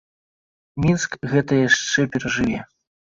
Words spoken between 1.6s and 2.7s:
яшчэ перажыве.